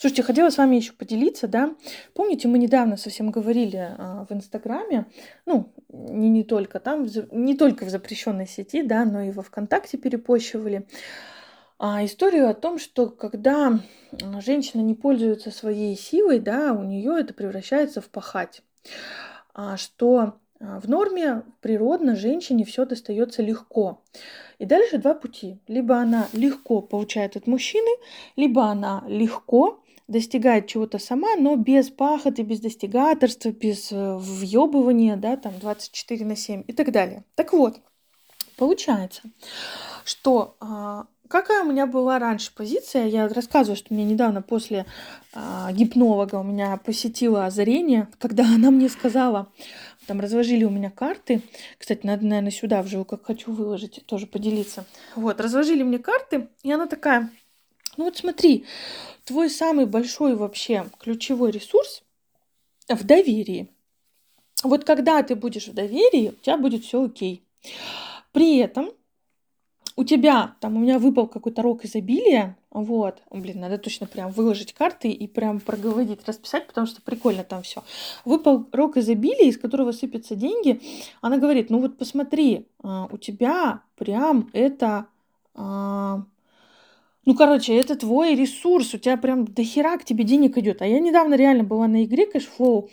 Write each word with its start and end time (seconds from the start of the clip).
Слушайте, 0.00 0.22
хотела 0.22 0.50
с 0.50 0.58
вами 0.58 0.76
еще 0.76 0.92
поделиться, 0.92 1.48
да. 1.48 1.74
Помните, 2.14 2.46
мы 2.46 2.58
недавно 2.58 2.96
совсем 2.96 3.32
говорили 3.32 3.96
а, 3.98 4.26
в 4.30 4.32
Инстаграме, 4.32 5.06
ну, 5.44 5.72
не, 5.88 6.28
не 6.28 6.44
только 6.44 6.78
там, 6.78 7.04
не 7.32 7.56
только 7.56 7.84
в 7.84 7.90
запрещенной 7.90 8.46
сети, 8.46 8.82
да, 8.82 9.04
но 9.04 9.22
и 9.22 9.32
во 9.32 9.42
ВКонтакте 9.42 9.98
перепощивали 9.98 10.86
а, 11.80 12.04
историю 12.04 12.48
о 12.48 12.54
том, 12.54 12.78
что 12.78 13.08
когда 13.08 13.80
женщина 14.40 14.82
не 14.82 14.94
пользуется 14.94 15.50
своей 15.50 15.96
силой, 15.96 16.38
да, 16.38 16.72
у 16.74 16.84
нее 16.84 17.18
это 17.18 17.34
превращается 17.34 18.00
в 18.00 18.08
пахать. 18.08 18.62
А, 19.52 19.76
что 19.76 20.34
а, 20.60 20.78
в 20.78 20.88
норме 20.88 21.42
природно 21.60 22.14
женщине 22.14 22.64
все 22.64 22.84
достается 22.84 23.42
легко. 23.42 24.00
И 24.60 24.64
дальше 24.64 24.98
два 24.98 25.14
пути. 25.14 25.58
Либо 25.66 25.96
она 25.96 26.28
легко 26.32 26.82
получает 26.82 27.34
от 27.34 27.48
мужчины, 27.48 27.90
либо 28.36 28.66
она 28.66 29.02
легко 29.08 29.82
достигает 30.08 30.66
чего-то 30.66 30.98
сама, 30.98 31.36
но 31.36 31.54
без 31.56 31.90
пахоты, 31.90 32.42
без 32.42 32.60
достигаторства, 32.60 33.50
без 33.50 33.92
э, 33.92 34.16
въебывания, 34.16 35.16
да, 35.16 35.36
там 35.36 35.58
24 35.58 36.24
на 36.24 36.34
7 36.34 36.64
и 36.66 36.72
так 36.72 36.90
далее. 36.90 37.24
Так 37.34 37.52
вот, 37.52 37.80
получается, 38.56 39.22
что 40.04 40.56
а, 40.60 41.06
какая 41.28 41.62
у 41.62 41.70
меня 41.70 41.86
была 41.86 42.18
раньше 42.18 42.52
позиция? 42.54 43.06
Я 43.06 43.28
рассказываю, 43.28 43.76
что 43.76 43.92
мне 43.92 44.04
недавно 44.04 44.40
после 44.40 44.86
а, 45.34 45.70
гипнолога 45.72 46.36
у 46.36 46.42
меня 46.42 46.78
посетило 46.78 47.44
озарение, 47.44 48.08
когда 48.18 48.44
она 48.54 48.70
мне 48.70 48.88
сказала, 48.88 49.52
там 50.06 50.20
разложили 50.20 50.64
у 50.64 50.70
меня 50.70 50.90
карты. 50.90 51.42
Кстати, 51.76 52.06
надо, 52.06 52.24
наверное, 52.24 52.50
сюда 52.50 52.82
вживу, 52.82 53.04
как 53.04 53.26
хочу 53.26 53.52
выложить, 53.52 54.02
тоже 54.06 54.26
поделиться. 54.26 54.86
Вот, 55.14 55.38
разложили 55.38 55.82
мне 55.82 55.98
карты, 55.98 56.48
и 56.62 56.72
она 56.72 56.86
такая, 56.86 57.30
ну 57.98 58.04
вот 58.04 58.16
смотри, 58.16 58.64
твой 59.24 59.50
самый 59.50 59.84
большой 59.84 60.36
вообще 60.36 60.86
ключевой 60.98 61.50
ресурс 61.50 62.02
в 62.88 63.04
доверии. 63.04 63.68
Вот 64.62 64.84
когда 64.84 65.22
ты 65.22 65.34
будешь 65.34 65.68
в 65.68 65.74
доверии, 65.74 66.30
у 66.30 66.42
тебя 66.42 66.56
будет 66.56 66.84
все 66.84 67.04
окей. 67.04 67.42
При 68.32 68.58
этом 68.58 68.90
у 69.96 70.04
тебя, 70.04 70.54
там 70.60 70.76
у 70.76 70.78
меня 70.78 71.00
выпал 71.00 71.26
какой-то 71.26 71.60
рок 71.60 71.84
изобилия, 71.84 72.56
вот, 72.70 73.20
блин, 73.32 73.60
надо 73.60 73.78
точно 73.78 74.06
прям 74.06 74.30
выложить 74.30 74.72
карты 74.72 75.10
и 75.10 75.26
прям 75.26 75.58
проговорить, 75.58 76.24
расписать, 76.24 76.68
потому 76.68 76.86
что 76.86 77.02
прикольно 77.02 77.42
там 77.42 77.62
все. 77.62 77.82
Выпал 78.24 78.64
рок 78.70 78.96
изобилия, 78.96 79.48
из 79.48 79.58
которого 79.58 79.90
сыпятся 79.90 80.36
деньги. 80.36 80.80
Она 81.20 81.38
говорит, 81.38 81.68
ну 81.68 81.80
вот 81.80 81.98
посмотри, 81.98 82.68
а, 82.80 83.08
у 83.10 83.18
тебя 83.18 83.82
прям 83.96 84.50
это 84.52 85.06
а, 85.54 86.22
ну, 87.28 87.34
короче, 87.34 87.76
это 87.76 87.94
твой 87.94 88.34
ресурс, 88.34 88.94
у 88.94 88.98
тебя 88.98 89.18
прям 89.18 89.44
до 89.44 89.62
хера 89.62 89.98
к 89.98 90.04
тебе 90.06 90.24
денег 90.24 90.56
идет. 90.56 90.80
А 90.80 90.86
я 90.86 90.98
недавно 90.98 91.34
реально 91.34 91.62
была 91.62 91.86
на 91.86 92.02
игре 92.02 92.26
Cashflow. 92.26 92.88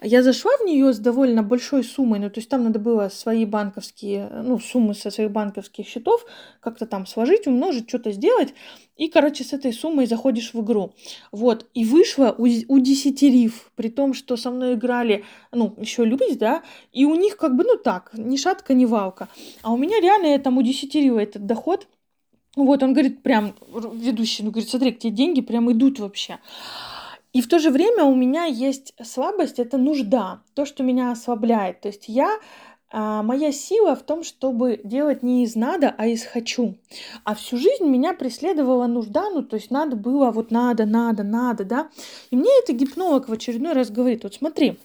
Я 0.00 0.22
зашла 0.22 0.52
в 0.60 0.64
нее 0.64 0.92
с 0.92 1.00
довольно 1.00 1.42
большой 1.42 1.82
суммой, 1.82 2.20
ну, 2.20 2.30
то 2.30 2.38
есть 2.38 2.48
там 2.48 2.62
надо 2.62 2.78
было 2.78 3.08
свои 3.08 3.44
банковские, 3.44 4.30
ну, 4.44 4.60
суммы 4.60 4.94
со 4.94 5.10
своих 5.10 5.32
банковских 5.32 5.88
счетов 5.88 6.24
как-то 6.60 6.86
там 6.86 7.04
сложить, 7.04 7.48
умножить, 7.48 7.88
что-то 7.88 8.12
сделать. 8.12 8.54
И, 8.96 9.08
короче, 9.08 9.42
с 9.42 9.52
этой 9.52 9.72
суммой 9.72 10.06
заходишь 10.06 10.54
в 10.54 10.60
игру. 10.62 10.92
Вот. 11.32 11.66
И 11.74 11.84
вышло 11.84 12.32
у, 12.38 12.44
у 12.44 12.78
десятерив, 12.78 13.72
при 13.74 13.88
том, 13.88 14.14
что 14.14 14.36
со 14.36 14.52
мной 14.52 14.74
играли, 14.74 15.24
ну, 15.50 15.74
еще 15.78 16.04
люди, 16.04 16.36
да, 16.36 16.62
и 16.92 17.06
у 17.06 17.16
них 17.16 17.36
как 17.36 17.56
бы, 17.56 17.64
ну, 17.64 17.76
так, 17.76 18.12
ни 18.12 18.36
шатка, 18.36 18.72
ни 18.72 18.84
валка. 18.84 19.28
А 19.62 19.72
у 19.72 19.76
меня 19.76 19.98
реально 20.00 20.26
я 20.26 20.38
там 20.38 20.58
удесятерила 20.58 21.18
этот 21.18 21.44
доход– 21.44 21.88
вот, 22.56 22.82
он 22.82 22.92
говорит, 22.92 23.22
прям, 23.22 23.54
ведущий, 23.94 24.42
ну, 24.42 24.50
говорит, 24.50 24.68
смотри, 24.68 24.90
где 24.90 25.10
деньги 25.10 25.40
прям 25.40 25.70
идут 25.72 26.00
вообще. 26.00 26.38
И 27.32 27.42
в 27.42 27.48
то 27.48 27.60
же 27.60 27.70
время 27.70 28.04
у 28.04 28.14
меня 28.14 28.44
есть 28.44 28.92
слабость, 29.02 29.60
это 29.60 29.78
нужда, 29.78 30.42
то, 30.54 30.64
что 30.66 30.82
меня 30.82 31.12
ослабляет. 31.12 31.80
То 31.80 31.88
есть 31.88 32.08
я 32.08 32.38
а, 32.92 33.22
моя 33.22 33.52
сила 33.52 33.94
в 33.94 34.02
том, 34.02 34.24
чтобы 34.24 34.80
делать 34.82 35.22
не 35.22 35.44
из 35.44 35.54
надо, 35.54 35.94
а 35.96 36.06
из 36.08 36.24
хочу. 36.24 36.74
А 37.22 37.36
всю 37.36 37.56
жизнь 37.56 37.84
меня 37.84 38.14
преследовала 38.14 38.88
нужда, 38.88 39.30
ну, 39.30 39.42
то 39.42 39.54
есть 39.56 39.70
надо 39.70 39.94
было, 39.94 40.32
вот 40.32 40.50
надо, 40.50 40.86
надо, 40.86 41.22
надо, 41.22 41.64
да. 41.64 41.88
И 42.30 42.36
мне 42.36 42.50
это 42.62 42.72
гипнолог 42.72 43.28
в 43.28 43.32
очередной 43.32 43.74
раз 43.74 43.90
говорит, 43.90 44.24
вот 44.24 44.34
смотри, 44.34 44.76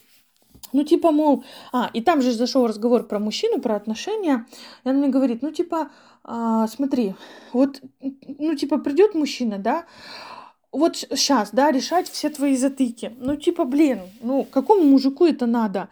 ну, 0.75 0.83
типа, 0.83 1.11
мол, 1.11 1.43
а, 1.71 1.89
и 1.93 2.01
там 2.01 2.21
же 2.21 2.33
зашел 2.33 2.67
разговор 2.67 3.03
про 3.07 3.19
мужчину, 3.19 3.61
про 3.61 3.75
отношения, 3.75 4.45
и 4.83 4.89
он 4.89 4.97
мне 4.97 5.07
говорит, 5.07 5.41
ну, 5.41 5.51
типа, 5.51 5.89
а, 6.23 6.67
смотри, 6.67 7.15
вот, 7.53 7.81
ну, 8.01 8.55
типа, 8.55 8.77
придет 8.77 9.15
мужчина, 9.15 9.57
да, 9.57 9.85
вот 10.73 10.97
сейчас, 10.97 11.51
да, 11.53 11.71
решать 11.71 12.09
все 12.09 12.29
твои 12.29 12.57
затыки. 12.57 13.15
Ну, 13.17 13.37
типа, 13.37 13.63
блин, 13.63 13.99
ну, 14.21 14.43
какому 14.43 14.83
мужику 14.83 15.25
это 15.25 15.45
надо? 15.45 15.87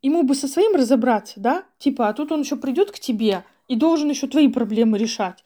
Ему 0.00 0.22
бы 0.22 0.36
со 0.36 0.46
своим 0.46 0.76
разобраться, 0.76 1.40
да? 1.40 1.64
Типа, 1.78 2.08
а 2.08 2.12
тут 2.12 2.30
он 2.30 2.42
еще 2.42 2.54
придет 2.54 2.92
к 2.92 3.00
тебе 3.00 3.42
и 3.66 3.74
должен 3.74 4.08
еще 4.08 4.28
твои 4.28 4.46
проблемы 4.46 4.96
решать. 4.96 5.42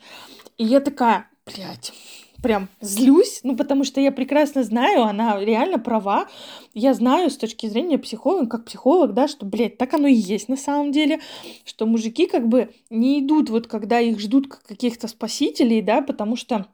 И 0.59 0.65
я 0.65 0.81
такая, 0.81 1.27
блядь, 1.47 1.95
прям 2.43 2.69
злюсь, 2.81 3.41
ну, 3.45 3.57
потому 3.57 3.85
что 3.85 4.01
я 4.01 4.13
прекрасно 4.13 4.65
знаю, 4.65 5.05
она 5.05 5.39
реально 5.41 5.79
права. 5.79 6.27
Я 6.75 6.95
знаю 6.95 7.31
с 7.31 7.37
точки 7.37 7.69
зрения 7.69 7.99
психолога, 7.99 8.47
как 8.47 8.65
психолог, 8.65 9.15
да, 9.15 9.29
что, 9.29 9.47
блядь, 9.47 9.79
так 9.79 9.95
оно 9.95 10.09
и 10.09 10.15
есть 10.15 10.49
на 10.49 10.57
самом 10.57 10.93
деле, 10.93 11.21
что 11.65 11.87
мужики 11.87 12.27
как 12.27 12.49
бы 12.49 12.75
не 12.91 13.21
идут 13.21 13.49
вот, 13.51 13.67
когда 13.67 14.01
их 14.01 14.19
ждут 14.21 14.49
каких-то 14.49 15.09
спасителей, 15.09 15.81
да, 15.81 16.03
потому 16.03 16.37
что 16.37 16.67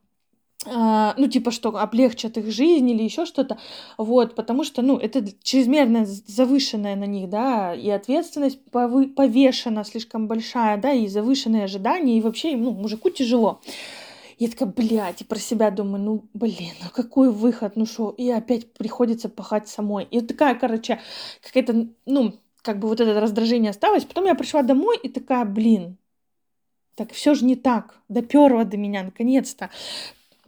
Uh, 0.66 1.14
ну, 1.16 1.28
типа, 1.28 1.52
что 1.52 1.68
облегчат 1.78 2.36
их 2.36 2.50
жизнь 2.50 2.90
или 2.90 3.04
еще 3.04 3.26
что-то, 3.26 3.58
вот, 3.96 4.34
потому 4.34 4.64
что, 4.64 4.82
ну, 4.82 4.98
это 4.98 5.24
чрезмерно 5.40 6.04
завышенная 6.04 6.96
на 6.96 7.04
них, 7.04 7.30
да, 7.30 7.76
и 7.76 7.88
ответственность 7.88 8.58
повы- 8.72 9.06
повешена 9.06 9.84
слишком 9.84 10.26
большая, 10.26 10.76
да, 10.76 10.92
и 10.92 11.06
завышенные 11.06 11.64
ожидания, 11.64 12.18
и 12.18 12.20
вообще, 12.20 12.56
ну, 12.56 12.72
мужику 12.72 13.08
тяжело. 13.08 13.60
Я 14.38 14.48
такая, 14.48 14.68
блядь, 14.68 15.20
и 15.20 15.24
про 15.24 15.38
себя 15.38 15.70
думаю, 15.70 16.02
ну, 16.02 16.24
блин, 16.32 16.72
ну 16.82 16.90
какой 16.94 17.32
выход, 17.32 17.74
ну 17.74 17.86
что, 17.86 18.10
и 18.10 18.30
опять 18.30 18.72
приходится 18.72 19.28
пахать 19.28 19.68
самой. 19.68 20.04
И 20.04 20.20
вот 20.20 20.28
такая, 20.28 20.54
короче, 20.54 21.00
какая-то, 21.42 21.88
ну, 22.06 22.34
как 22.62 22.78
бы 22.78 22.86
вот 22.88 23.00
это 23.00 23.18
раздражение 23.20 23.70
осталось. 23.70 24.04
Потом 24.04 24.26
я 24.26 24.36
пришла 24.36 24.62
домой 24.62 24.96
и 25.02 25.08
такая, 25.08 25.44
блин, 25.44 25.96
так 26.94 27.12
все 27.12 27.34
же 27.34 27.44
не 27.44 27.56
так, 27.56 28.00
доперла 28.08 28.64
до 28.64 28.76
меня 28.76 29.02
наконец-то. 29.02 29.70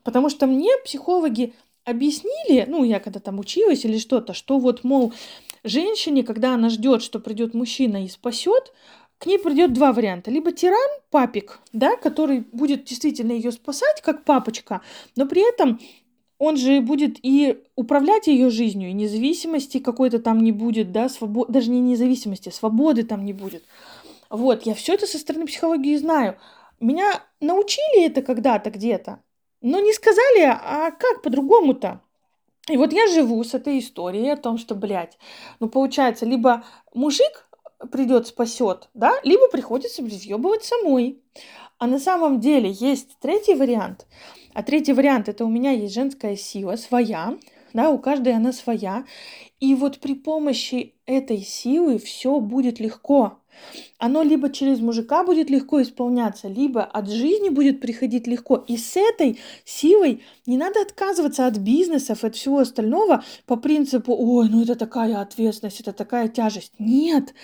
Потому 0.04 0.28
что 0.28 0.46
мне 0.46 0.70
психологи 0.84 1.54
объяснили, 1.84 2.66
ну, 2.68 2.84
я 2.84 3.00
когда 3.00 3.18
там 3.20 3.38
училась 3.38 3.84
или 3.84 3.98
что-то, 3.98 4.34
что 4.34 4.58
вот, 4.58 4.84
мол, 4.84 5.12
женщине, 5.64 6.22
когда 6.22 6.54
она 6.54 6.68
ждет, 6.68 7.02
что 7.02 7.18
придет 7.20 7.54
мужчина 7.54 8.04
и 8.04 8.08
спасет, 8.08 8.72
к 9.20 9.26
ней 9.26 9.38
придет 9.38 9.74
два 9.74 9.92
варианта. 9.92 10.30
Либо 10.30 10.50
тиран, 10.50 10.90
папик, 11.10 11.60
да, 11.74 11.96
который 11.96 12.40
будет 12.52 12.84
действительно 12.84 13.32
ее 13.32 13.52
спасать, 13.52 14.00
как 14.00 14.24
папочка, 14.24 14.80
но 15.14 15.26
при 15.26 15.46
этом 15.46 15.78
он 16.38 16.56
же 16.56 16.80
будет 16.80 17.18
и 17.22 17.62
управлять 17.76 18.28
ее 18.28 18.48
жизнью, 18.48 18.88
и 18.88 18.94
независимости 18.94 19.78
какой-то 19.78 20.20
там 20.20 20.42
не 20.42 20.52
будет, 20.52 20.90
да, 20.90 21.10
свобод... 21.10 21.50
даже 21.50 21.70
не 21.70 21.80
независимости, 21.80 22.48
свободы 22.48 23.02
там 23.02 23.26
не 23.26 23.34
будет. 23.34 23.62
Вот, 24.30 24.62
я 24.62 24.74
все 24.74 24.94
это 24.94 25.06
со 25.06 25.18
стороны 25.18 25.44
психологии 25.44 25.96
знаю. 25.96 26.38
Меня 26.80 27.22
научили 27.40 28.06
это 28.06 28.22
когда-то 28.22 28.70
где-то, 28.70 29.22
но 29.60 29.80
не 29.80 29.92
сказали, 29.92 30.44
а 30.44 30.92
как 30.92 31.20
по-другому-то? 31.20 32.00
И 32.70 32.78
вот 32.78 32.94
я 32.94 33.06
живу 33.08 33.44
с 33.44 33.52
этой 33.52 33.80
историей 33.80 34.30
о 34.30 34.36
том, 34.38 34.56
что, 34.56 34.74
блядь, 34.74 35.18
ну, 35.58 35.68
получается, 35.68 36.24
либо 36.24 36.64
мужик 36.94 37.49
придет, 37.90 38.26
спасет, 38.26 38.88
да, 38.94 39.14
либо 39.22 39.48
приходится 39.48 40.02
въебывать 40.02 40.64
самой. 40.64 41.22
А 41.78 41.86
на 41.86 41.98
самом 41.98 42.40
деле 42.40 42.70
есть 42.70 43.18
третий 43.20 43.54
вариант. 43.54 44.06
А 44.52 44.62
третий 44.62 44.92
вариант 44.92 45.28
это 45.28 45.44
у 45.44 45.48
меня 45.48 45.70
есть 45.70 45.94
женская 45.94 46.36
сила 46.36 46.76
своя, 46.76 47.38
да, 47.72 47.90
у 47.90 47.98
каждой 47.98 48.34
она 48.34 48.52
своя. 48.52 49.04
И 49.60 49.74
вот 49.74 50.00
при 50.00 50.14
помощи 50.14 50.94
этой 51.06 51.38
силы 51.38 51.98
все 51.98 52.40
будет 52.40 52.80
легко. 52.80 53.39
Оно 53.98 54.22
либо 54.22 54.50
через 54.50 54.80
мужика 54.80 55.24
будет 55.24 55.50
легко 55.50 55.82
исполняться, 55.82 56.48
либо 56.48 56.82
от 56.82 57.08
жизни 57.08 57.48
будет 57.48 57.80
приходить 57.80 58.26
легко. 58.26 58.56
И 58.56 58.76
с 58.76 58.96
этой 58.96 59.38
силой 59.64 60.22
не 60.46 60.56
надо 60.56 60.80
отказываться 60.80 61.46
от 61.46 61.58
бизнесов, 61.58 62.24
от 62.24 62.34
всего 62.36 62.58
остального 62.58 63.24
по 63.46 63.56
принципу, 63.56 64.14
ой, 64.18 64.48
ну 64.48 64.62
это 64.62 64.74
такая 64.74 65.20
ответственность, 65.20 65.80
это 65.80 65.92
такая 65.92 66.28
тяжесть. 66.28 66.72
Нет, 66.78 67.34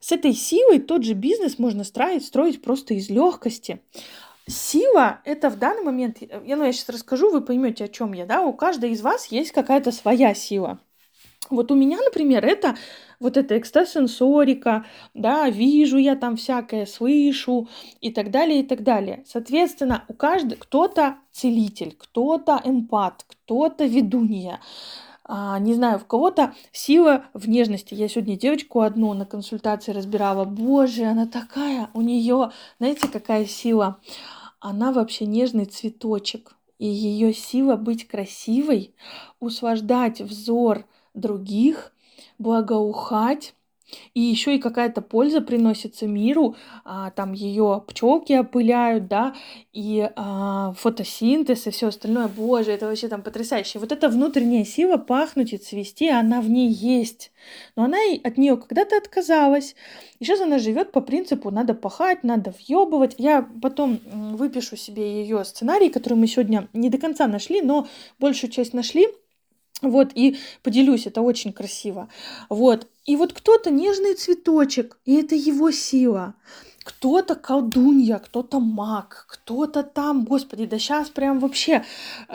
с 0.00 0.12
этой 0.12 0.34
силой 0.34 0.80
тот 0.80 1.04
же 1.04 1.14
бизнес 1.14 1.58
можно 1.58 1.84
строить, 1.84 2.24
строить 2.24 2.62
просто 2.62 2.94
из 2.94 3.10
легкости. 3.10 3.80
Сила– 4.46 5.20
это 5.24 5.48
в 5.48 5.58
данный 5.58 5.82
момент, 5.82 6.18
я, 6.20 6.56
ну, 6.56 6.64
я 6.64 6.72
сейчас 6.72 6.90
расскажу, 6.90 7.30
вы 7.30 7.40
поймете, 7.40 7.84
о 7.84 7.88
чем 7.88 8.12
я, 8.12 8.26
да, 8.26 8.42
у 8.42 8.52
каждой 8.52 8.90
из 8.90 9.00
вас 9.00 9.28
есть 9.28 9.52
какая-то 9.52 9.90
своя 9.90 10.34
сила. 10.34 10.78
Вот 11.50 11.70
у 11.70 11.74
меня, 11.74 11.98
например, 11.98 12.44
это 12.44 12.76
вот 13.20 13.36
эта 13.36 13.58
экстрасенсорика, 13.58 14.84
да, 15.12 15.48
вижу 15.48 15.98
я 15.98 16.16
там 16.16 16.36
всякое, 16.36 16.86
слышу 16.86 17.68
и 18.00 18.10
так 18.10 18.30
далее, 18.30 18.60
и 18.60 18.62
так 18.62 18.82
далее. 18.82 19.24
Соответственно, 19.26 20.04
у 20.08 20.14
каждого 20.14 20.58
кто-то 20.58 21.16
целитель, 21.32 21.96
кто-то 21.98 22.60
эмпат, 22.64 23.24
кто-то 23.28 23.84
ведунья, 23.84 24.60
а, 25.26 25.58
не 25.58 25.74
знаю, 25.74 25.98
в 25.98 26.06
кого-то 26.06 26.54
сила 26.70 27.24
в 27.32 27.48
нежности. 27.48 27.94
Я 27.94 28.08
сегодня 28.08 28.36
девочку 28.36 28.80
одну 28.80 29.14
на 29.14 29.24
консультации 29.24 29.92
разбирала. 29.92 30.44
Боже, 30.44 31.04
она 31.04 31.26
такая, 31.26 31.88
у 31.94 32.02
нее, 32.02 32.50
знаете, 32.78 33.08
какая 33.08 33.46
сила? 33.46 33.98
Она 34.60 34.92
вообще 34.92 35.24
нежный 35.24 35.64
цветочек. 35.64 36.56
И 36.78 36.86
ее 36.86 37.32
сила 37.32 37.76
быть 37.76 38.06
красивой, 38.06 38.94
услаждать 39.38 40.20
взор 40.20 40.84
других, 41.14 41.92
благоухать, 42.38 43.54
и 44.14 44.20
еще 44.20 44.56
и 44.56 44.58
какая-то 44.58 45.02
польза 45.02 45.40
приносится 45.40 46.06
миру, 46.06 46.56
а, 46.84 47.10
там 47.10 47.32
ее 47.32 47.82
пчелки 47.86 48.32
опыляют, 48.32 49.08
да, 49.08 49.34
и 49.72 50.08
а, 50.16 50.72
фотосинтез 50.72 51.66
и 51.66 51.70
все 51.70 51.88
остальное. 51.88 52.28
Боже, 52.28 52.72
это 52.72 52.86
вообще 52.86 53.08
там 53.08 53.22
потрясающе. 53.22 53.78
Вот 53.78 53.92
эта 53.92 54.08
внутренняя 54.08 54.64
сила 54.64 54.96
пахнуть 54.96 55.52
и 55.52 55.58
цвести, 55.58 56.08
она 56.08 56.40
в 56.40 56.48
ней 56.48 56.68
есть. 56.68 57.32
Но 57.76 57.84
она 57.84 57.98
от 58.22 58.38
нее 58.38 58.56
когда-то 58.56 58.96
отказалась. 58.96 59.74
И 60.18 60.24
сейчас 60.24 60.40
она 60.40 60.58
живет 60.58 60.92
по 60.92 61.00
принципу 61.00 61.50
надо 61.50 61.74
пахать, 61.74 62.24
надо 62.24 62.52
въебывать. 62.52 63.16
Я 63.18 63.46
потом 63.60 64.00
выпишу 64.06 64.76
себе 64.76 65.22
ее 65.22 65.44
сценарий, 65.44 65.90
который 65.90 66.14
мы 66.14 66.26
сегодня 66.26 66.68
не 66.72 66.88
до 66.88 66.98
конца 66.98 67.26
нашли, 67.26 67.60
но 67.60 67.86
большую 68.18 68.50
часть 68.50 68.72
нашли. 68.72 69.08
Вот, 69.90 70.12
и 70.14 70.38
поделюсь, 70.62 71.06
это 71.06 71.20
очень 71.20 71.52
красиво. 71.52 72.08
Вот, 72.48 72.88
и 73.04 73.16
вот 73.16 73.32
кто-то 73.32 73.70
нежный 73.70 74.14
цветочек, 74.14 74.98
и 75.04 75.14
это 75.16 75.34
его 75.34 75.70
сила. 75.70 76.34
Кто-то 76.84 77.34
колдунья, 77.34 78.18
кто-то 78.18 78.60
маг, 78.60 79.24
кто-то 79.28 79.82
там, 79.82 80.24
господи, 80.24 80.66
да 80.66 80.78
сейчас 80.78 81.08
прям 81.08 81.40
вообще 81.40 81.82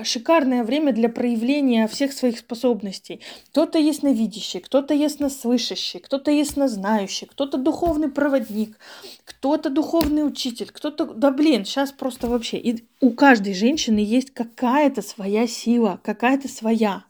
шикарное 0.01 0.63
время 0.63 0.91
для 0.91 1.07
проявления 1.07 1.87
всех 1.87 2.11
своих 2.13 2.39
способностей. 2.39 3.21
Кто-то 3.51 3.77
ясновидящий, 3.77 4.59
кто-то 4.59 4.95
яснослышащий, 4.95 5.99
кто-то 5.99 6.31
яснознающий, 6.31 7.27
кто-то 7.27 7.59
духовный 7.59 8.09
проводник, 8.09 8.75
кто-то 9.23 9.69
духовный 9.69 10.25
учитель, 10.25 10.71
кто-то... 10.73 11.05
Да 11.05 11.29
блин, 11.29 11.63
сейчас 11.63 11.91
просто 11.91 12.27
вообще... 12.27 12.57
И 12.57 12.85
у 13.01 13.11
каждой 13.11 13.53
женщины 13.53 13.99
есть 13.99 14.31
какая-то 14.31 15.03
своя 15.03 15.45
сила, 15.47 15.99
какая-то 16.03 16.47
своя. 16.47 17.03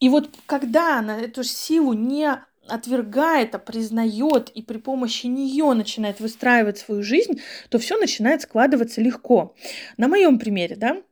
И 0.00 0.08
вот 0.08 0.30
когда 0.46 0.98
она 0.98 1.20
эту 1.20 1.44
силу 1.44 1.92
не 1.92 2.42
отвергает, 2.66 3.54
а 3.54 3.58
признает 3.58 4.50
и 4.50 4.62
при 4.62 4.78
помощи 4.78 5.26
нее 5.26 5.72
начинает 5.74 6.20
выстраивать 6.20 6.78
свою 6.78 7.02
жизнь, 7.02 7.40
то 7.68 7.78
все 7.78 7.98
начинает 7.98 8.42
складываться 8.42 9.00
легко. 9.00 9.54
На 9.96 10.08
моем 10.08 10.38
примере, 10.38 10.76
да, 10.76 11.02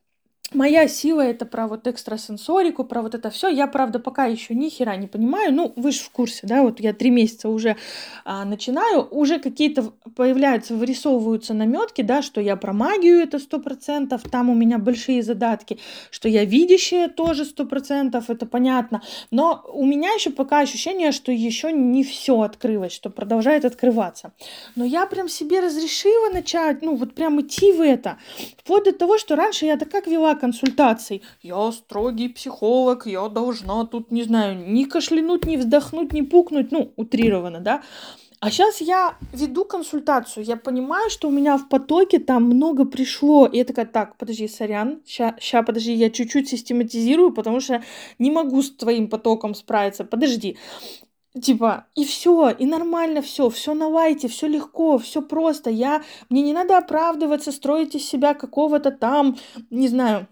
Моя 0.55 0.89
сила 0.89 1.21
это 1.21 1.45
про 1.45 1.67
вот 1.67 1.87
экстрасенсорику, 1.87 2.83
про 2.83 3.03
вот 3.03 3.15
это 3.15 3.29
все. 3.29 3.49
Я, 3.49 3.67
правда, 3.67 3.99
пока 3.99 4.25
еще 4.25 4.55
ни 4.55 4.71
хера 4.71 4.97
не 4.97 5.07
понимаю. 5.07 5.53
Ну, 5.53 5.75
вы 5.77 5.93
же 5.93 5.99
в 5.99 6.09
курсе, 6.09 6.47
да, 6.47 6.63
вот 6.63 6.81
я 6.81 6.95
три 6.95 7.11
месяца 7.11 7.51
уже 7.51 7.77
а, 8.25 8.47
начинаю, 8.47 9.07
уже 9.11 9.41
какие-то 9.41 9.93
появляются, 10.17 10.75
вырисовываются 10.75 11.53
наметки, 11.53 12.01
да, 12.01 12.23
что 12.23 12.41
я 12.41 12.57
про 12.57 12.73
магию 12.73 13.19
это 13.19 13.39
сто 13.39 13.59
процентов, 13.59 14.23
там 14.23 14.49
у 14.49 14.55
меня 14.55 14.79
большие 14.79 15.23
задатки, 15.23 15.79
что 16.11 16.31
я 16.31 16.47
видящая 16.47 17.11
тоже 17.11 17.45
сто 17.45 17.67
процентов, 17.67 18.31
это 18.31 18.47
понятно. 18.47 19.03
Но 19.31 19.63
у 19.71 19.85
меня 19.85 20.15
еще 20.15 20.31
пока 20.31 20.61
ощущение, 20.61 21.13
что 21.13 21.31
еще 21.31 21.73
не 21.73 22.03
все 22.05 22.41
открылось, 22.41 22.93
что 22.93 23.11
продолжает 23.11 23.67
открываться. 23.67 24.33
Но 24.77 24.87
я 24.87 25.05
прям 25.05 25.29
себе 25.29 25.61
разрешила 25.61 26.31
начать, 26.33 26.81
ну, 26.81 26.97
вот 26.97 27.15
прям 27.15 27.39
идти 27.43 27.71
в 27.71 27.83
это. 27.83 28.17
Вплоть 28.57 28.85
до 28.85 28.93
того, 28.93 29.19
что 29.19 29.37
раньше 29.37 29.67
я 29.67 29.77
так 29.77 29.91
как 29.91 30.07
вела 30.07 30.38
консультаций. 30.39 31.23
Я 31.43 31.73
строгий 31.73 32.29
психолог, 32.29 33.07
я 33.07 33.29
должна 33.29 33.85
тут, 33.85 34.11
не 34.11 34.23
знаю, 34.23 34.57
ни 34.73 34.85
кашлянуть, 34.85 35.47
ни 35.47 35.57
вздохнуть, 35.57 36.13
ни 36.13 36.23
пукнуть, 36.23 36.73
ну, 36.73 36.93
утрированно, 36.97 37.61
да. 37.61 37.83
А 38.41 38.51
сейчас 38.51 38.81
я 38.81 39.17
веду 39.33 39.65
консультацию, 39.65 40.45
я 40.45 40.57
понимаю, 40.57 41.11
что 41.11 41.27
у 41.27 41.33
меня 41.33 41.59
в 41.59 41.69
потоке 41.69 42.21
там 42.21 42.45
много 42.45 42.85
пришло. 42.85 43.47
И 43.47 43.59
я 43.59 43.65
такая, 43.65 43.87
так, 43.87 44.17
подожди, 44.17 44.47
сорян, 44.47 45.01
ща, 45.07 45.63
подожди, 45.65 45.93
я 45.93 46.09
чуть-чуть 46.09 46.49
систематизирую, 46.49 47.33
потому 47.33 47.59
что 47.61 47.83
не 48.21 48.31
могу 48.31 48.63
с 48.63 48.71
твоим 48.71 49.09
потоком 49.09 49.55
справиться. 49.55 50.05
Подожди. 50.05 50.57
Типа, 51.43 51.87
и 51.95 52.05
все, 52.05 52.51
и 52.51 52.67
нормально 52.67 53.23
все, 53.23 53.51
все 53.51 53.75
на 53.75 53.89
лайте, 53.89 54.29
все 54.29 54.47
легко, 54.47 54.99
все 54.99 55.23
просто. 55.23 55.71
Я, 55.71 56.03
мне 56.31 56.43
не 56.43 56.53
надо 56.53 56.79
оправдываться, 56.79 57.53
строить 57.53 57.95
из 57.95 58.07
себя 58.07 58.35
какого-то 58.35 58.91
там, 58.91 59.37
не 59.71 59.89
знаю, 59.89 60.27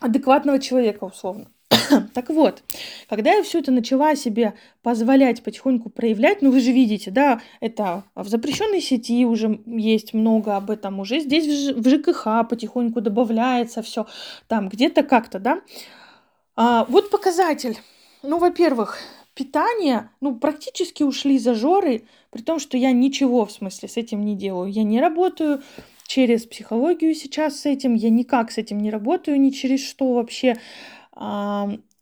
адекватного 0.00 0.58
человека, 0.58 1.04
условно. 1.04 1.46
так 2.14 2.28
вот, 2.30 2.62
когда 3.08 3.32
я 3.32 3.42
все 3.42 3.60
это 3.60 3.70
начала 3.70 4.14
себе 4.16 4.54
позволять 4.82 5.42
потихоньку 5.42 5.90
проявлять, 5.90 6.42
ну 6.42 6.50
вы 6.50 6.60
же 6.60 6.72
видите, 6.72 7.10
да, 7.10 7.40
это 7.60 8.04
в 8.14 8.28
запрещенной 8.28 8.80
сети 8.80 9.24
уже 9.24 9.60
есть 9.66 10.14
много 10.14 10.56
об 10.56 10.70
этом, 10.70 11.00
уже 11.00 11.20
здесь 11.20 11.72
в 11.74 11.88
ЖКХ 11.88 12.48
потихоньку 12.48 13.00
добавляется 13.00 13.82
все, 13.82 14.06
там 14.46 14.68
где-то 14.68 15.02
как-то, 15.02 15.38
да. 15.38 15.60
А, 16.56 16.84
вот 16.88 17.10
показатель. 17.10 17.78
Ну, 18.22 18.38
во-первых, 18.38 18.98
питание, 19.34 20.10
ну, 20.20 20.36
практически 20.36 21.02
ушли 21.02 21.38
зажоры, 21.38 22.04
при 22.30 22.42
том, 22.42 22.58
что 22.58 22.76
я 22.76 22.92
ничего, 22.92 23.44
в 23.44 23.52
смысле, 23.52 23.88
с 23.88 23.96
этим 23.96 24.24
не 24.24 24.36
делаю. 24.36 24.70
Я 24.70 24.82
не 24.82 25.00
работаю 25.00 25.62
через 26.06 26.46
психологию 26.46 27.14
сейчас 27.14 27.60
с 27.60 27.66
этим, 27.66 27.94
я 27.94 28.10
никак 28.10 28.50
с 28.50 28.58
этим 28.58 28.78
не 28.78 28.90
работаю, 28.90 29.40
ни 29.40 29.50
через 29.50 29.84
что 29.84 30.12
вообще. 30.12 30.56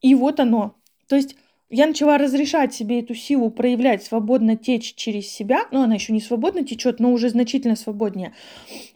И 0.00 0.14
вот 0.14 0.40
оно. 0.40 0.74
То 1.08 1.16
есть 1.16 1.36
я 1.70 1.86
начала 1.86 2.18
разрешать 2.18 2.74
себе 2.74 3.00
эту 3.00 3.14
силу 3.14 3.50
проявлять, 3.50 4.02
свободно 4.02 4.56
течь 4.56 4.94
через 4.94 5.28
себя. 5.28 5.66
Ну, 5.70 5.82
она 5.82 5.94
еще 5.94 6.12
не 6.12 6.20
свободно 6.20 6.64
течет, 6.64 7.00
но 7.00 7.12
уже 7.12 7.30
значительно 7.30 7.76
свободнее. 7.76 8.34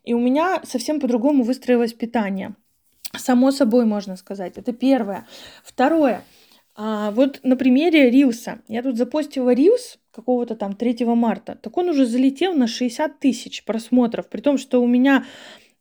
И 0.05 0.13
у 0.13 0.21
меня 0.21 0.61
совсем 0.65 1.01
по-другому 1.01 1.43
выстроилось 1.43 1.95
питание. 1.95 2.55
Само 3.17 3.51
собой, 3.51 3.87
можно 3.87 4.17
сказать. 4.17 4.59
Это 4.59 4.73
первое. 4.73 5.27
Второе. 5.65 6.23
А, 6.77 7.11
вот 7.11 7.41
на 7.43 7.57
примере 7.57 8.11
Рилса. 8.11 8.61
Я 8.69 8.83
тут 8.83 8.99
запостила 8.99 9.55
Рилс 9.55 9.99
какого-то 10.11 10.55
там 10.57 10.77
3 10.77 11.05
марта. 11.07 11.59
Так 11.61 11.77
он 11.79 11.89
уже 11.89 12.05
залетел 12.05 12.53
на 12.55 12.67
60 12.67 13.19
тысяч 13.19 13.65
просмотров, 13.65 14.29
при 14.29 14.43
том, 14.43 14.59
что 14.59 14.83
у 14.83 14.87
меня 14.87 15.25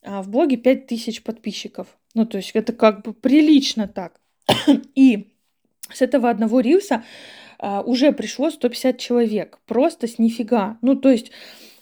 а, 0.02 0.22
в 0.22 0.30
блоге 0.30 0.56
5 0.56 0.86
тысяч 0.86 1.22
подписчиков. 1.22 1.98
Ну, 2.14 2.24
то 2.24 2.38
есть 2.38 2.52
это 2.54 2.72
как 2.72 3.02
бы 3.02 3.12
прилично 3.12 3.88
так. 3.88 4.20
И 4.94 5.28
с 5.92 6.00
этого 6.00 6.30
одного 6.30 6.60
Рилса 6.60 7.04
а, 7.58 7.82
уже 7.82 8.12
пришло 8.12 8.50
150 8.50 8.98
человек. 8.98 9.58
Просто 9.66 10.06
с 10.06 10.18
нифига. 10.18 10.78
Ну, 10.80 10.96
то 10.96 11.10
есть 11.10 11.30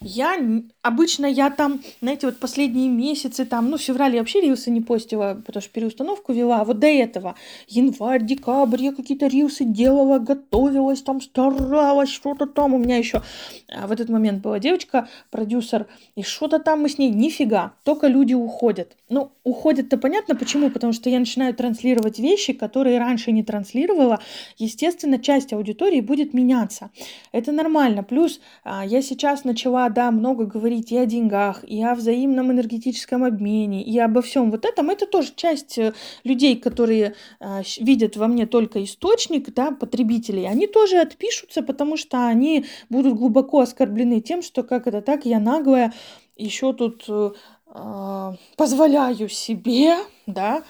я 0.00 0.36
обычно 0.84 1.24
я 1.24 1.50
там, 1.50 1.80
знаете, 2.02 2.26
вот 2.26 2.38
последние 2.38 2.88
месяцы, 2.88 3.46
там, 3.46 3.70
ну, 3.70 3.78
в 3.78 3.80
феврале 3.80 4.18
вообще 4.18 4.42
рилсы 4.42 4.70
не 4.70 4.82
постила, 4.82 5.42
потому 5.44 5.62
что 5.62 5.72
переустановку 5.72 6.32
вела. 6.32 6.60
А 6.60 6.64
вот 6.64 6.78
до 6.78 6.86
этого, 6.86 7.34
январь, 7.68 8.22
декабрь, 8.22 8.82
я 8.82 8.92
какие-то 8.92 9.26
рилсы 9.26 9.64
делала, 9.64 10.18
готовилась, 10.18 11.02
там, 11.02 11.22
старалась, 11.22 12.10
что-то 12.10 12.46
там. 12.46 12.74
У 12.74 12.78
меня 12.78 12.98
еще 12.98 13.22
а, 13.68 13.86
в 13.86 13.92
этот 13.92 14.10
момент 14.10 14.42
была 14.42 14.58
девочка, 14.58 15.08
продюсер, 15.30 15.86
и 16.16 16.22
что-то 16.22 16.58
там 16.58 16.82
мы 16.82 16.90
с 16.90 16.98
ней, 16.98 17.10
нифига, 17.10 17.72
только 17.82 18.06
люди 18.06 18.34
уходят. 18.34 18.94
Ну, 19.08 19.32
уходят-то 19.42 19.96
понятно, 19.96 20.36
почему? 20.36 20.70
Потому 20.70 20.92
что 20.92 21.08
я 21.08 21.18
начинаю 21.18 21.54
транслировать 21.54 22.18
вещи, 22.18 22.52
которые 22.52 22.98
раньше 22.98 23.32
не 23.32 23.42
транслировала. 23.42 24.20
Естественно, 24.58 25.18
часть 25.18 25.54
аудитории 25.54 26.00
будет 26.00 26.34
меняться. 26.34 26.90
Это 27.32 27.52
нормально. 27.52 28.02
Плюс 28.02 28.40
а, 28.64 28.84
я 28.84 29.00
сейчас 29.00 29.44
начала 29.44 29.88
да, 29.88 30.10
много 30.10 30.44
говорить 30.44 30.73
и 30.80 30.96
о 30.96 31.06
деньгах, 31.06 31.64
и 31.64 31.82
о 31.82 31.94
взаимном 31.94 32.52
энергетическом 32.52 33.24
обмене, 33.24 33.82
и 33.82 33.98
обо 33.98 34.22
всем 34.22 34.50
вот 34.50 34.64
этом, 34.64 34.90
это 34.90 35.06
тоже 35.06 35.32
часть 35.34 35.78
э, 35.78 35.94
людей, 36.24 36.56
которые 36.56 37.14
э, 37.40 37.62
видят 37.78 38.16
во 38.16 38.28
мне 38.28 38.46
только 38.46 38.82
источник, 38.82 39.52
да, 39.54 39.70
потребителей, 39.70 40.48
они 40.48 40.66
тоже 40.66 40.98
отпишутся, 40.98 41.62
потому 41.62 41.96
что 41.96 42.26
они 42.26 42.66
будут 42.88 43.18
глубоко 43.18 43.60
оскорблены 43.60 44.20
тем, 44.20 44.42
что 44.42 44.62
как 44.62 44.86
это 44.86 45.02
так, 45.02 45.26
я 45.26 45.40
наглая, 45.40 45.92
еще 46.36 46.72
тут 46.72 47.04
э, 47.08 47.30
а, 47.76 48.34
позволяю 48.56 49.28
себе, 49.28 49.96
да, 50.26 50.62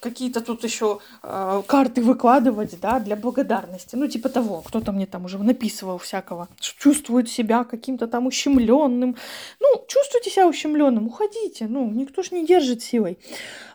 какие-то 0.00 0.40
тут 0.40 0.64
еще 0.64 0.98
э, 1.22 1.62
карты 1.66 2.02
выкладывать, 2.02 2.78
да, 2.80 2.98
для 3.00 3.16
благодарности. 3.16 3.96
Ну, 3.96 4.06
типа 4.08 4.28
того, 4.28 4.62
кто-то 4.62 4.92
мне 4.92 5.06
там 5.06 5.24
уже 5.24 5.38
написывал 5.38 5.98
всякого. 5.98 6.48
Чувствует 6.60 7.28
себя 7.28 7.64
каким-то 7.64 8.06
там 8.06 8.26
ущемленным. 8.26 9.16
Ну, 9.60 9.84
чувствуйте 9.88 10.30
себя 10.30 10.46
ущемленным, 10.46 11.06
уходите. 11.06 11.66
Ну, 11.68 11.90
никто 11.90 12.22
ж 12.22 12.30
не 12.32 12.46
держит 12.46 12.82
силой. 12.82 13.18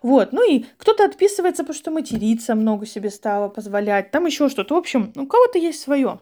Вот. 0.02 0.34
Ну 0.34 0.50
и 0.50 0.66
кто-то 0.78 1.06
отписывается, 1.06 1.64
потому 1.64 1.78
что 1.78 1.92
материться 1.92 2.56
много 2.56 2.86
себе 2.86 3.10
стало 3.10 3.50
позволять. 3.50 4.12
Там 4.12 4.26
еще 4.26 4.50
что-то. 4.50 4.76
В 4.76 4.78
общем, 4.78 5.12
у 5.16 5.26
кого-то 5.26 5.58
есть 5.58 5.82
свое. 5.82 6.20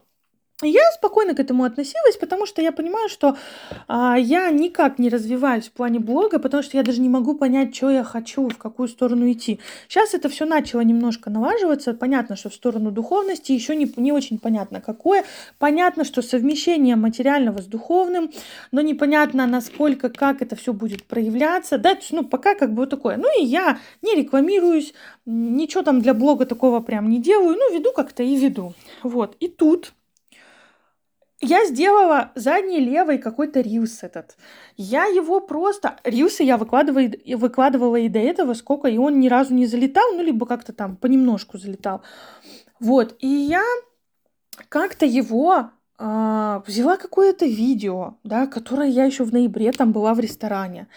Я 0.61 0.91
спокойно 0.93 1.33
к 1.33 1.39
этому 1.39 1.63
относилась, 1.63 2.17
потому 2.17 2.45
что 2.45 2.61
я 2.61 2.71
понимаю, 2.71 3.09
что 3.09 3.37
а, 3.87 4.17
я 4.17 4.51
никак 4.51 4.99
не 4.99 5.09
развиваюсь 5.09 5.67
в 5.67 5.71
плане 5.71 5.99
блога, 5.99 6.39
потому 6.39 6.63
что 6.63 6.77
я 6.77 6.83
даже 6.83 7.01
не 7.01 7.09
могу 7.09 7.35
понять, 7.35 7.75
что 7.75 7.89
я 7.89 8.03
хочу, 8.03 8.47
в 8.47 8.57
какую 8.57 8.87
сторону 8.87 9.31
идти. 9.31 9.59
Сейчас 9.87 10.13
это 10.13 10.29
все 10.29 10.45
начало 10.45 10.81
немножко 10.81 11.29
налаживаться. 11.29 11.93
Понятно, 11.93 12.35
что 12.35 12.49
в 12.49 12.53
сторону 12.53 12.91
духовности 12.91 13.51
еще 13.51 13.75
не, 13.75 13.91
не 13.97 14.11
очень 14.11 14.39
понятно, 14.39 14.81
какое. 14.81 15.25
Понятно, 15.57 16.03
что 16.03 16.21
совмещение 16.21 16.95
материального 16.95 17.61
с 17.61 17.65
духовным, 17.65 18.31
но 18.71 18.81
непонятно, 18.81 19.47
насколько, 19.47 20.09
как 20.09 20.41
это 20.41 20.55
все 20.55 20.73
будет 20.73 21.03
проявляться. 21.05 21.77
Да, 21.77 21.97
ну, 22.11 22.23
пока 22.23 22.55
как 22.55 22.73
бы 22.73 22.81
вот 22.81 22.89
такое. 22.89 23.17
Ну 23.17 23.27
и 23.39 23.43
я 23.43 23.79
не 24.01 24.15
рекламируюсь, 24.15 24.93
ничего 25.25 25.83
там 25.83 26.01
для 26.01 26.13
блога 26.13 26.45
такого 26.45 26.79
прям 26.79 27.09
не 27.09 27.19
делаю, 27.19 27.57
ну, 27.57 27.73
веду 27.73 27.91
как-то 27.93 28.23
и 28.23 28.35
веду. 28.35 28.73
Вот. 29.03 29.35
И 29.39 29.47
тут 29.47 29.93
я 31.41 31.65
сделала 31.65 32.31
задний 32.35 32.79
левый 32.79 33.17
какой-то 33.17 33.61
рилс 33.61 34.03
этот. 34.03 34.37
Я 34.77 35.05
его 35.05 35.39
просто... 35.39 35.97
Рилсы 36.03 36.43
я 36.43 36.57
выкладывала, 36.57 37.09
выкладывала 37.35 37.95
и 37.95 38.09
до 38.09 38.19
этого 38.19 38.53
сколько, 38.53 38.87
и 38.87 38.97
он 38.97 39.19
ни 39.19 39.27
разу 39.27 39.53
не 39.53 39.65
залетал, 39.65 40.13
ну, 40.13 40.21
либо 40.21 40.45
как-то 40.45 40.71
там 40.71 40.95
понемножку 40.95 41.57
залетал. 41.57 42.03
Вот, 42.79 43.15
и 43.19 43.27
я 43.27 43.63
как-то 44.69 45.05
его 45.05 45.71
а, 46.03 46.63
взяла 46.65 46.97
какое-то 46.97 47.45
видео, 47.45 48.15
да, 48.23 48.47
которое 48.47 48.89
я 48.89 49.05
еще 49.05 49.23
в 49.23 49.31
ноябре 49.31 49.71
там 49.71 49.91
была 49.91 50.15
в 50.15 50.19
ресторане. 50.19 50.87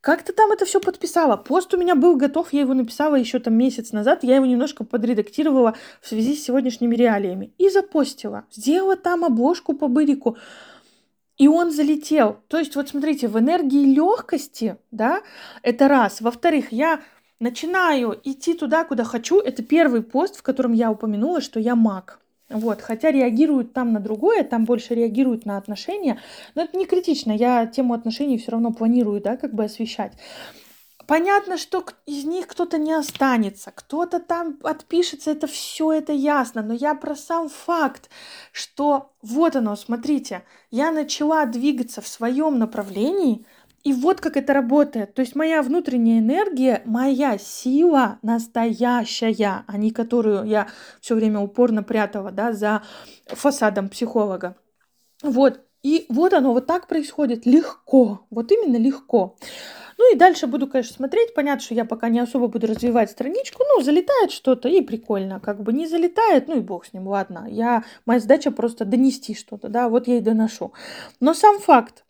Как 0.00 0.22
то 0.22 0.32
там 0.32 0.52
это 0.52 0.64
все 0.66 0.78
подписала? 0.78 1.36
Пост 1.36 1.74
у 1.74 1.76
меня 1.76 1.96
был 1.96 2.14
готов, 2.14 2.52
я 2.52 2.60
его 2.60 2.72
написала 2.72 3.16
еще 3.16 3.40
там 3.40 3.54
месяц 3.54 3.90
назад, 3.90 4.22
я 4.22 4.36
его 4.36 4.46
немножко 4.46 4.84
подредактировала 4.84 5.74
в 6.00 6.06
связи 6.06 6.36
с 6.36 6.44
сегодняшними 6.44 6.94
реалиями 6.94 7.52
и 7.58 7.70
запостила. 7.70 8.44
Сделала 8.52 8.96
там 8.96 9.24
обложку 9.24 9.74
по 9.74 9.88
бырику. 9.88 10.36
И 11.38 11.48
он 11.48 11.72
залетел. 11.72 12.36
То 12.46 12.58
есть, 12.60 12.76
вот 12.76 12.88
смотрите, 12.88 13.26
в 13.26 13.36
энергии 13.36 13.92
легкости, 13.92 14.76
да, 14.92 15.22
это 15.64 15.88
раз. 15.88 16.20
Во-вторых, 16.20 16.70
я 16.70 17.00
начинаю 17.40 18.16
идти 18.22 18.54
туда, 18.54 18.84
куда 18.84 19.02
хочу. 19.02 19.40
Это 19.40 19.64
первый 19.64 20.04
пост, 20.04 20.36
в 20.36 20.42
котором 20.44 20.72
я 20.72 20.92
упомянула, 20.92 21.40
что 21.40 21.58
я 21.58 21.74
маг. 21.74 22.21
Вот, 22.52 22.82
хотя 22.82 23.10
реагируют 23.10 23.72
там 23.72 23.92
на 23.92 24.00
другое, 24.00 24.44
там 24.44 24.64
больше 24.64 24.94
реагируют 24.94 25.46
на 25.46 25.56
отношения, 25.56 26.20
но 26.54 26.62
это 26.62 26.76
не 26.76 26.86
критично, 26.86 27.32
я 27.32 27.66
тему 27.66 27.94
отношений 27.94 28.38
все 28.38 28.52
равно 28.52 28.72
планирую, 28.72 29.20
да, 29.20 29.36
как 29.36 29.54
бы 29.54 29.64
освещать. 29.64 30.12
Понятно, 31.06 31.58
что 31.58 31.84
из 32.06 32.24
них 32.24 32.46
кто-то 32.46 32.78
не 32.78 32.92
останется, 32.92 33.72
кто-то 33.74 34.20
там 34.20 34.58
отпишется, 34.62 35.32
это 35.32 35.46
все 35.46 35.92
это 35.92 36.12
ясно, 36.12 36.62
но 36.62 36.74
я 36.74 36.94
про 36.94 37.16
сам 37.16 37.48
факт, 37.48 38.08
что 38.52 39.12
вот 39.20 39.56
оно, 39.56 39.74
смотрите, 39.74 40.42
я 40.70 40.92
начала 40.92 41.44
двигаться 41.46 42.00
в 42.00 42.08
своем 42.08 42.58
направлении, 42.58 43.44
и 43.84 43.92
вот 43.92 44.20
как 44.20 44.36
это 44.36 44.52
работает. 44.52 45.14
То 45.14 45.20
есть 45.20 45.34
моя 45.34 45.62
внутренняя 45.62 46.20
энергия, 46.20 46.82
моя 46.84 47.36
сила 47.38 48.18
настоящая, 48.22 49.64
а 49.66 49.76
не 49.76 49.90
которую 49.90 50.44
я 50.44 50.68
все 51.00 51.14
время 51.14 51.40
упорно 51.40 51.82
прятала 51.82 52.30
да, 52.30 52.52
за 52.52 52.82
фасадом 53.26 53.88
психолога. 53.88 54.56
Вот. 55.22 55.60
И 55.82 56.06
вот 56.08 56.32
оно 56.32 56.52
вот 56.52 56.66
так 56.66 56.86
происходит 56.86 57.44
легко. 57.44 58.24
Вот 58.30 58.52
именно 58.52 58.76
легко. 58.76 59.36
Ну 59.98 60.12
и 60.12 60.16
дальше 60.16 60.46
буду, 60.46 60.68
конечно, 60.68 60.94
смотреть. 60.94 61.34
Понятно, 61.34 61.60
что 61.60 61.74
я 61.74 61.84
пока 61.84 62.08
не 62.08 62.20
особо 62.20 62.46
буду 62.46 62.68
развивать 62.68 63.10
страничку. 63.10 63.62
Ну, 63.68 63.82
залетает 63.82 64.30
что-то 64.30 64.68
и 64.68 64.80
прикольно. 64.80 65.40
Как 65.40 65.60
бы 65.60 65.72
не 65.72 65.88
залетает, 65.88 66.46
ну 66.46 66.56
и 66.56 66.60
бог 66.60 66.86
с 66.86 66.92
ним, 66.92 67.08
ладно. 67.08 67.46
Я, 67.48 67.84
моя 68.06 68.20
задача 68.20 68.52
просто 68.52 68.84
донести 68.84 69.34
что-то, 69.34 69.68
да, 69.68 69.88
вот 69.88 70.06
я 70.06 70.18
и 70.18 70.20
доношу. 70.20 70.72
Но 71.20 71.34
сам 71.34 71.58
факт, 71.58 72.04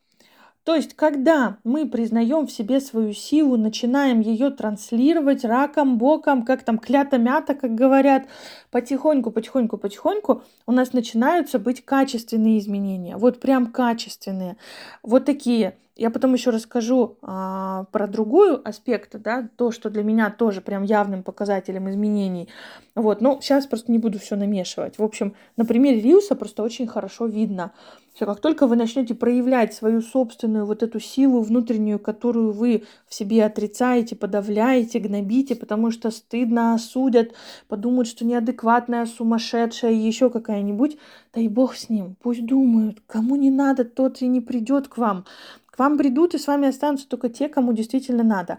то 0.64 0.76
есть, 0.76 0.94
когда 0.94 1.58
мы 1.64 1.88
признаем 1.88 2.46
в 2.46 2.52
себе 2.52 2.80
свою 2.80 3.12
силу, 3.12 3.56
начинаем 3.56 4.20
ее 4.20 4.50
транслировать 4.50 5.44
раком, 5.44 5.98
боком, 5.98 6.44
как 6.44 6.62
там 6.62 6.78
клята-мята, 6.78 7.54
как 7.54 7.74
говорят, 7.74 8.26
потихоньку, 8.70 9.32
потихоньку, 9.32 9.76
потихоньку 9.76 10.42
у 10.66 10.72
нас 10.72 10.92
начинаются 10.92 11.58
быть 11.58 11.84
качественные 11.84 12.58
изменения. 12.60 13.16
Вот 13.16 13.40
прям 13.40 13.72
качественные. 13.72 14.56
Вот 15.02 15.24
такие. 15.24 15.76
Я 15.94 16.10
потом 16.10 16.32
еще 16.32 16.50
расскажу 16.50 17.18
а, 17.20 17.84
про 17.92 18.06
другую 18.06 18.66
аспект, 18.66 19.14
да, 19.20 19.48
то, 19.56 19.70
что 19.70 19.90
для 19.90 20.02
меня 20.02 20.30
тоже 20.30 20.62
прям 20.62 20.84
явным 20.84 21.22
показателем 21.22 21.90
изменений. 21.90 22.48
Вот, 22.94 23.20
но 23.20 23.40
сейчас 23.42 23.66
просто 23.66 23.92
не 23.92 23.98
буду 23.98 24.18
все 24.18 24.36
намешивать. 24.36 24.98
В 24.98 25.02
общем, 25.02 25.34
на 25.56 25.66
примере 25.66 26.00
Риуса 26.00 26.34
просто 26.34 26.62
очень 26.62 26.86
хорошо 26.86 27.26
видно, 27.26 27.72
все, 28.14 28.26
как 28.26 28.40
только 28.40 28.66
вы 28.66 28.76
начнете 28.76 29.14
проявлять 29.14 29.72
свою 29.72 30.02
собственную 30.02 30.66
вот 30.66 30.82
эту 30.82 31.00
силу 31.00 31.40
внутреннюю, 31.40 31.98
которую 31.98 32.52
вы 32.52 32.84
в 33.08 33.14
себе 33.14 33.42
отрицаете, 33.44 34.16
подавляете, 34.16 34.98
гнобите, 34.98 35.56
потому 35.56 35.90
что 35.90 36.10
стыдно 36.10 36.74
осудят, 36.74 37.32
подумают, 37.68 38.08
что 38.08 38.26
неадекватная, 38.26 39.06
сумасшедшая, 39.06 39.92
еще 39.92 40.28
какая-нибудь, 40.28 40.98
да 41.32 41.40
и 41.40 41.48
бог 41.48 41.74
с 41.74 41.88
ним, 41.88 42.16
пусть 42.20 42.44
думают, 42.44 43.00
кому 43.06 43.36
не 43.36 43.50
надо, 43.50 43.86
тот 43.86 44.20
и 44.20 44.26
не 44.26 44.42
придет 44.42 44.88
к 44.88 44.98
вам. 44.98 45.24
К 45.72 45.78
вам 45.78 45.96
придут 45.96 46.34
и 46.34 46.38
с 46.38 46.46
вами 46.46 46.68
останутся 46.68 47.08
только 47.08 47.30
те, 47.30 47.48
кому 47.48 47.72
действительно 47.72 48.22
надо. 48.22 48.58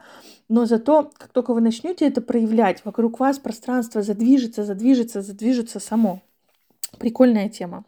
Но 0.49 0.65
зато, 0.65 1.11
как 1.15 1.29
только 1.29 1.53
вы 1.53 1.61
начнете 1.61 2.07
это 2.07 2.21
проявлять, 2.21 2.83
вокруг 2.85 3.19
вас 3.19 3.37
пространство 3.37 4.01
задвижется, 4.01 4.63
задвижется, 4.63 5.21
задвижется 5.21 5.79
само. 5.79 6.21
Прикольная 6.97 7.49
тема. 7.49 7.85